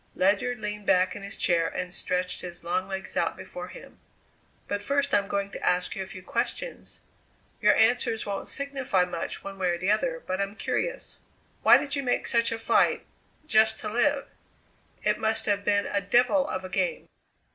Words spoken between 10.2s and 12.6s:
but I'm curious. Why did you make such a